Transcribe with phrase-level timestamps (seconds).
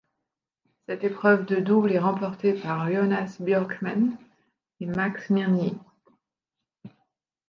[0.87, 4.17] Cette épreuve de double est remportée par Jonas Björkman
[4.79, 5.77] et Max Mirnyi.